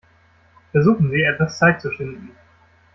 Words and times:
Versuchen 0.73 1.11
Sie, 1.11 1.21
etwas 1.21 1.59
Zeit 1.59 1.79
zu 1.79 1.91
schinden. 1.91 2.31